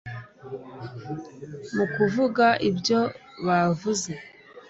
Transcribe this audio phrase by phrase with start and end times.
[1.75, 2.99] mu kuvuga ibyo
[3.45, 4.11] bavuze